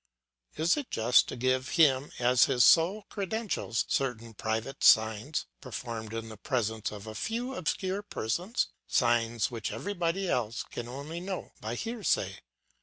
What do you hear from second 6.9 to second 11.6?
of a few obscure persons, signs which everybody else can only know